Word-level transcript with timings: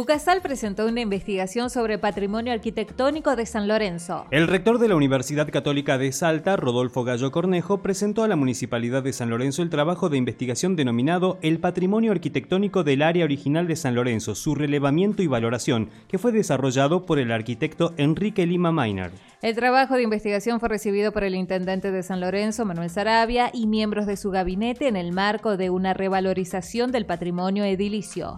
UCASAL 0.00 0.40
presentó 0.40 0.86
una 0.86 1.02
investigación 1.02 1.68
sobre 1.68 1.98
patrimonio 1.98 2.54
arquitectónico 2.54 3.36
de 3.36 3.44
San 3.44 3.68
Lorenzo. 3.68 4.24
El 4.30 4.48
rector 4.48 4.78
de 4.78 4.88
la 4.88 4.96
Universidad 4.96 5.50
Católica 5.50 5.98
de 5.98 6.10
Salta, 6.12 6.56
Rodolfo 6.56 7.04
Gallo 7.04 7.30
Cornejo, 7.30 7.82
presentó 7.82 8.24
a 8.24 8.28
la 8.28 8.34
Municipalidad 8.34 9.02
de 9.02 9.12
San 9.12 9.28
Lorenzo 9.28 9.60
el 9.60 9.68
trabajo 9.68 10.08
de 10.08 10.16
investigación 10.16 10.74
denominado 10.74 11.36
El 11.42 11.60
patrimonio 11.60 12.12
arquitectónico 12.12 12.82
del 12.82 13.02
área 13.02 13.26
original 13.26 13.66
de 13.66 13.76
San 13.76 13.94
Lorenzo, 13.94 14.34
su 14.34 14.54
relevamiento 14.54 15.22
y 15.22 15.26
valoración, 15.26 15.90
que 16.08 16.16
fue 16.16 16.32
desarrollado 16.32 17.04
por 17.04 17.18
el 17.18 17.30
arquitecto 17.30 17.92
Enrique 17.98 18.46
Lima 18.46 18.72
Miner. 18.72 19.10
El 19.42 19.54
trabajo 19.54 19.96
de 19.96 20.02
investigación 20.02 20.60
fue 20.60 20.70
recibido 20.70 21.12
por 21.12 21.24
el 21.24 21.34
intendente 21.34 21.90
de 21.90 22.02
San 22.02 22.20
Lorenzo, 22.20 22.64
Manuel 22.64 22.88
Sarabia, 22.88 23.50
y 23.52 23.66
miembros 23.66 24.06
de 24.06 24.16
su 24.16 24.30
gabinete 24.30 24.88
en 24.88 24.96
el 24.96 25.12
marco 25.12 25.58
de 25.58 25.68
una 25.68 25.92
revalorización 25.92 26.90
del 26.90 27.04
patrimonio 27.04 27.64
edilicio. 27.64 28.36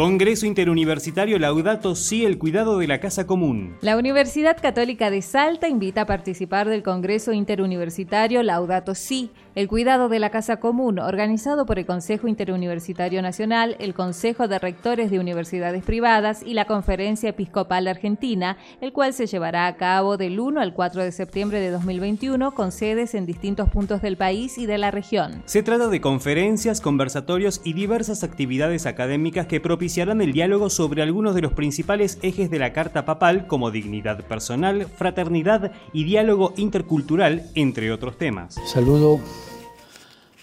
Congreso 0.00 0.46
Interuniversitario 0.46 1.38
Laudato 1.38 1.94
Si, 1.94 2.24
el 2.24 2.38
cuidado 2.38 2.78
de 2.78 2.86
la 2.86 3.00
casa 3.00 3.26
común. 3.26 3.76
La 3.82 3.98
Universidad 3.98 4.56
Católica 4.58 5.10
de 5.10 5.20
Salta 5.20 5.68
invita 5.68 6.00
a 6.00 6.06
participar 6.06 6.70
del 6.70 6.82
Congreso 6.82 7.34
Interuniversitario 7.34 8.42
Laudato 8.42 8.94
Si, 8.94 9.30
el 9.54 9.68
cuidado 9.68 10.08
de 10.08 10.18
la 10.18 10.30
casa 10.30 10.58
común, 10.58 11.00
organizado 11.00 11.66
por 11.66 11.78
el 11.78 11.84
Consejo 11.84 12.28
Interuniversitario 12.28 13.20
Nacional, 13.20 13.76
el 13.78 13.92
Consejo 13.92 14.48
de 14.48 14.58
Rectores 14.58 15.10
de 15.10 15.18
Universidades 15.18 15.84
Privadas 15.84 16.42
y 16.46 16.54
la 16.54 16.64
Conferencia 16.64 17.28
Episcopal 17.28 17.86
Argentina, 17.86 18.56
el 18.80 18.94
cual 18.94 19.12
se 19.12 19.26
llevará 19.26 19.66
a 19.66 19.76
cabo 19.76 20.16
del 20.16 20.40
1 20.40 20.62
al 20.62 20.72
4 20.72 21.04
de 21.04 21.12
septiembre 21.12 21.60
de 21.60 21.68
2021 21.72 22.54
con 22.54 22.72
sedes 22.72 23.14
en 23.14 23.26
distintos 23.26 23.68
puntos 23.68 24.00
del 24.00 24.16
país 24.16 24.56
y 24.56 24.64
de 24.64 24.78
la 24.78 24.90
región. 24.90 25.42
Se 25.44 25.62
trata 25.62 25.88
de 25.88 26.00
conferencias, 26.00 26.80
conversatorios 26.80 27.60
y 27.64 27.74
diversas 27.74 28.24
actividades 28.24 28.86
académicas 28.86 29.44
que 29.44 29.60
propician 29.60 29.89
iniciarán 29.90 30.20
el 30.20 30.32
diálogo 30.32 30.70
sobre 30.70 31.02
algunos 31.02 31.34
de 31.34 31.40
los 31.40 31.52
principales 31.52 32.20
ejes 32.22 32.48
de 32.48 32.60
la 32.60 32.72
Carta 32.72 33.04
Papal 33.04 33.48
como 33.48 33.72
dignidad 33.72 34.24
personal, 34.24 34.86
fraternidad 34.86 35.72
y 35.92 36.04
diálogo 36.04 36.54
intercultural, 36.56 37.50
entre 37.56 37.90
otros 37.90 38.16
temas. 38.16 38.54
Saludo 38.66 39.18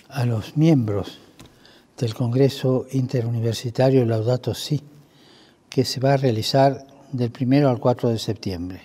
a 0.10 0.26
los 0.26 0.58
miembros 0.58 1.22
del 1.98 2.14
Congreso 2.14 2.88
Interuniversitario 2.92 4.06
Laudato 4.06 4.54
Si, 4.54 4.82
que 5.70 5.86
se 5.86 6.02
va 6.02 6.16
a 6.16 6.18
realizar 6.18 6.86
del 7.14 7.32
1 7.40 7.70
al 7.70 7.80
4 7.80 8.10
de 8.10 8.20
septiembre. 8.20 8.82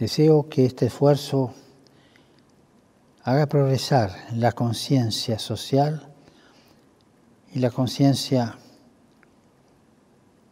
Deseo 0.00 0.48
que 0.48 0.64
este 0.64 0.86
esfuerzo 0.86 1.54
haga 3.22 3.46
progresar 3.46 4.10
la 4.32 4.50
conciencia 4.50 5.38
social 5.38 6.13
y 7.54 7.60
la 7.60 7.70
conciencia 7.70 8.58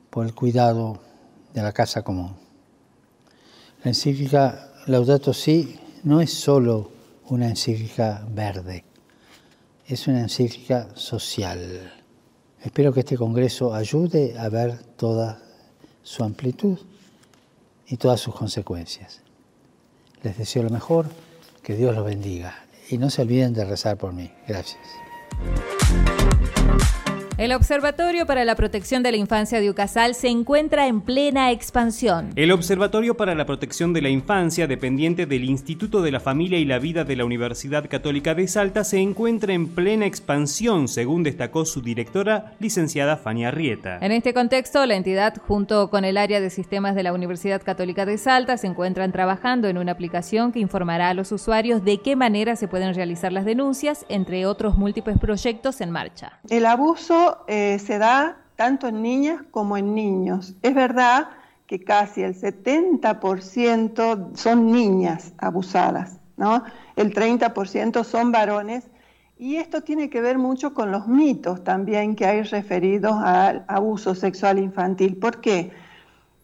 por 0.09 0.25
el 0.25 0.35
cuidado 0.35 1.01
de 1.53 1.63
la 1.63 1.73
casa 1.73 2.03
común. 2.03 2.37
La 3.83 3.91
encíclica 3.91 4.73
Laudato 4.87 5.35
Si 5.35 5.79
no 6.05 6.21
es 6.21 6.33
solo 6.33 6.91
una 7.29 7.49
encíclica 7.49 8.25
verde, 8.31 8.85
es 9.87 10.07
una 10.07 10.21
encíclica 10.21 10.89
social. 10.95 11.93
Espero 12.63 12.93
que 12.93 13.01
este 13.01 13.17
Congreso 13.17 13.75
ayude 13.75 14.39
a 14.39 14.49
ver 14.49 14.79
toda 14.97 15.43
su 16.03 16.23
amplitud 16.23 16.79
y 17.89 17.97
todas 17.97 18.21
sus 18.21 18.35
consecuencias. 18.35 19.21
Les 20.23 20.39
deseo 20.39 20.63
lo 20.63 20.71
mejor, 20.71 21.07
que 21.63 21.75
Dios 21.75 21.95
los 21.95 22.05
bendiga 22.05 22.55
y 22.91 22.99
no 22.99 23.11
se 23.11 23.23
olviden 23.23 23.55
de 23.55 23.65
rezar 23.65 23.97
por 23.97 24.13
mí. 24.13 24.31
Gracias. 24.47 24.81
El 27.39 27.53
Observatorio 27.53 28.27
para 28.27 28.45
la 28.45 28.57
Protección 28.57 29.03
de 29.03 29.11
la 29.11 29.17
Infancia 29.17 29.59
de 29.59 29.71
Ucasal 29.71 30.15
se 30.15 30.29
encuentra 30.29 30.87
en 30.87 31.01
plena 31.01 31.51
expansión. 31.51 32.31
El 32.37 32.53
Observatorio 32.53 33.17
para 33.17 33.35
la 33.35 33.47
Protección 33.47 33.95
de 33.95 34.03
la 34.03 34.11
Infancia, 34.11 34.67
dependiente 34.67 35.25
del 35.25 35.45
Instituto 35.45 36.03
de 36.03 36.11
la 36.11 36.21
Familia 36.21 36.59
y 36.59 36.67
la 36.67 36.79
Vida 36.79 37.05
de 37.05 37.17
la 37.17 37.25
Universidad 37.25 37.89
Católica 37.89 38.35
de 38.35 38.47
Salta, 38.49 38.85
se 38.85 38.99
encuentra 38.99 39.55
en 39.55 39.69
plena 39.69 40.05
expansión, 40.05 40.89
según 40.89 41.23
destacó 41.23 41.65
su 41.65 41.81
directora, 41.81 42.53
licenciada 42.61 43.17
Fania 43.17 43.51
Rieta. 43.51 43.99
En 44.03 44.13
este 44.13 44.35
contexto, 44.35 44.85
la 44.85 44.97
entidad, 44.97 45.35
junto 45.49 45.89
con 45.89 46.05
el 46.05 46.19
área 46.19 46.39
de 46.39 46.51
sistemas 46.51 46.95
de 46.95 47.03
la 47.03 47.15
Universidad 47.15 47.63
Católica 47.63 48.05
de 48.05 48.19
Salta, 48.19 48.59
se 48.59 48.67
encuentran 48.67 49.11
trabajando 49.11 49.69
en 49.69 49.79
una 49.79 49.93
aplicación 49.93 50.53
que 50.53 50.61
informará 50.61 51.09
a 51.09 51.15
los 51.15 51.33
usuarios 51.33 51.83
de 51.83 51.97
qué 51.97 52.15
manera 52.15 52.57
se 52.57 52.69
pueden 52.69 52.95
realizar 52.95 53.33
las 53.33 53.47
denuncias, 53.47 54.05
entre 54.11 54.45
otros 54.45 54.77
múltiples 54.77 55.19
proyectos 55.19 55.81
en 55.81 55.91
marcha. 55.91 56.39
El 56.51 56.67
abuso 56.67 57.22
eh, 57.47 57.79
se 57.79 57.99
da 57.99 58.39
tanto 58.57 58.89
en 58.89 59.03
niñas 59.03 59.43
como 59.51 59.77
en 59.77 59.95
niños. 59.95 60.55
Es 60.63 60.75
verdad 60.75 61.29
que 61.67 61.83
casi 61.83 62.23
el 62.23 62.35
70% 62.35 64.37
son 64.37 64.73
niñas 64.73 65.33
abusadas, 65.39 66.19
¿no? 66.37 66.65
El 66.97 67.15
30% 67.15 68.05
son 68.05 68.31
varones 68.31 68.85
y 69.39 69.57
esto 69.57 69.81
tiene 69.81 70.11
que 70.11 70.21
ver 70.21 70.39
mucho 70.39 70.75
con 70.75 70.93
los 70.93 71.09
mitos 71.09 71.65
también 71.65 72.15
que 72.15 72.27
hay 72.27 72.43
referidos 72.43 73.15
al 73.25 73.65
abuso 73.67 74.15
sexual 74.15 74.59
infantil. 74.59 75.17
¿Por 75.17 75.41
qué? 75.41 75.73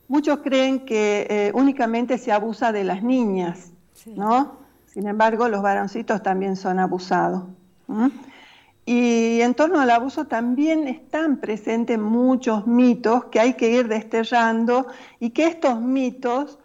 Muchos 0.08 0.38
creen 0.38 0.86
que 0.86 1.26
eh, 1.28 1.52
únicamente 1.54 2.18
se 2.18 2.32
abusa 2.32 2.72
de 2.72 2.84
las 2.84 3.02
niñas, 3.02 3.72
¿no? 4.06 4.56
Sin 4.86 5.06
embargo, 5.06 5.48
los 5.48 5.62
varoncitos 5.62 6.22
también 6.22 6.56
son 6.56 6.78
abusados. 6.78 7.42
Y 8.90 9.42
en 9.42 9.52
torno 9.52 9.80
al 9.80 9.90
abuso 9.90 10.28
también 10.28 10.88
están 10.88 11.40
presentes 11.40 11.98
muchos 11.98 12.66
mitos 12.66 13.26
que 13.26 13.38
hay 13.38 13.52
que 13.52 13.70
ir 13.70 13.86
desterrando 13.86 14.86
y 15.20 15.28
que 15.28 15.46
estos 15.46 15.78
mitos 15.78 16.58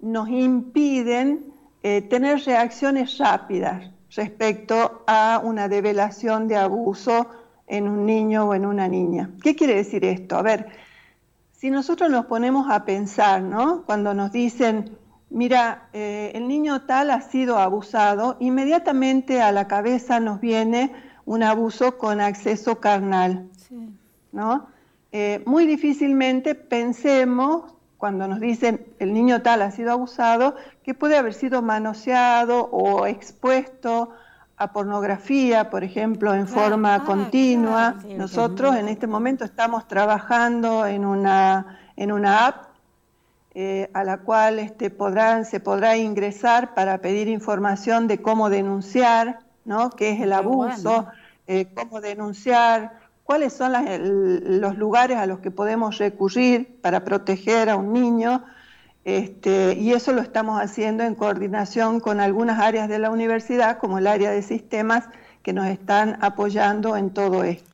nos 0.00 0.28
impiden 0.28 1.54
eh, 1.84 2.02
tener 2.02 2.40
reacciones 2.40 3.16
rápidas 3.18 3.92
respecto 4.10 5.04
a 5.06 5.40
una 5.44 5.68
develación 5.68 6.48
de 6.48 6.56
abuso 6.56 7.28
en 7.68 7.86
un 7.86 8.06
niño 8.06 8.48
o 8.48 8.54
en 8.54 8.66
una 8.66 8.88
niña. 8.88 9.30
¿Qué 9.40 9.54
quiere 9.54 9.76
decir 9.76 10.04
esto? 10.04 10.36
A 10.36 10.42
ver, 10.42 10.66
si 11.52 11.70
nosotros 11.70 12.10
nos 12.10 12.26
ponemos 12.26 12.68
a 12.68 12.84
pensar, 12.84 13.40
¿no? 13.40 13.84
Cuando 13.86 14.14
nos 14.14 14.32
dicen, 14.32 14.98
mira, 15.30 15.90
eh, 15.92 16.32
el 16.34 16.48
niño 16.48 16.86
tal 16.86 17.12
ha 17.12 17.20
sido 17.20 17.56
abusado, 17.56 18.36
inmediatamente 18.40 19.40
a 19.40 19.52
la 19.52 19.68
cabeza 19.68 20.18
nos 20.18 20.40
viene 20.40 21.06
un 21.28 21.42
abuso 21.42 21.98
con 21.98 22.22
acceso 22.22 22.80
carnal. 22.80 23.46
¿no? 24.32 24.66
Eh, 25.12 25.42
muy 25.44 25.66
difícilmente 25.66 26.54
pensemos, 26.54 27.74
cuando 27.98 28.26
nos 28.26 28.40
dicen 28.40 28.86
el 28.98 29.12
niño 29.12 29.42
tal 29.42 29.60
ha 29.60 29.70
sido 29.70 29.92
abusado, 29.92 30.56
que 30.82 30.94
puede 30.94 31.18
haber 31.18 31.34
sido 31.34 31.60
manoseado 31.60 32.70
o 32.72 33.06
expuesto 33.06 34.10
a 34.56 34.72
pornografía, 34.72 35.68
por 35.68 35.84
ejemplo, 35.84 36.32
en 36.32 36.48
forma 36.48 36.94
ah, 36.94 37.04
continua. 37.04 37.96
Nosotros 38.16 38.74
en 38.76 38.88
este 38.88 39.06
momento 39.06 39.44
estamos 39.44 39.86
trabajando 39.86 40.86
en 40.86 41.04
una, 41.04 41.78
en 41.96 42.10
una 42.10 42.46
app 42.46 42.68
eh, 43.54 43.90
a 43.92 44.02
la 44.02 44.18
cual 44.18 44.58
este, 44.60 44.88
podrán, 44.88 45.44
se 45.44 45.60
podrá 45.60 45.98
ingresar 45.98 46.72
para 46.72 46.98
pedir 46.98 47.28
información 47.28 48.08
de 48.08 48.22
cómo 48.22 48.48
denunciar, 48.48 49.40
¿no? 49.66 49.90
qué 49.90 50.12
es 50.12 50.20
el 50.22 50.32
abuso, 50.32 51.06
eh, 51.48 51.66
cómo 51.74 52.00
denunciar, 52.00 53.00
cuáles 53.24 53.52
son 53.52 53.72
los 54.60 54.78
lugares 54.78 55.16
a 55.16 55.26
los 55.26 55.40
que 55.40 55.50
podemos 55.50 55.98
recurrir 55.98 56.78
para 56.80 57.04
proteger 57.04 57.68
a 57.70 57.76
un 57.76 57.92
niño. 57.92 58.44
Este, 59.04 59.72
y 59.72 59.92
eso 59.92 60.12
lo 60.12 60.20
estamos 60.20 60.60
haciendo 60.60 61.04
en 61.04 61.14
coordinación 61.14 62.00
con 62.00 62.20
algunas 62.20 62.60
áreas 62.60 62.88
de 62.88 62.98
la 62.98 63.10
universidad, 63.10 63.78
como 63.78 63.98
el 63.98 64.06
área 64.06 64.30
de 64.30 64.42
sistemas, 64.42 65.04
que 65.42 65.54
nos 65.54 65.66
están 65.66 66.18
apoyando 66.20 66.96
en 66.96 67.10
todo 67.10 67.42
esto. 67.44 67.70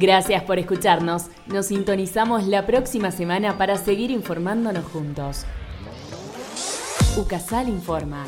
Gracias 0.00 0.42
por 0.42 0.58
escucharnos. 0.58 1.26
Nos 1.46 1.66
sintonizamos 1.66 2.46
la 2.46 2.66
próxima 2.66 3.12
semana 3.12 3.56
para 3.56 3.76
seguir 3.76 4.10
informándonos 4.10 4.84
juntos. 4.84 5.46
UCASAL 7.16 7.68
informa. 7.68 8.26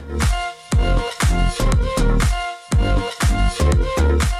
Música 3.61 4.40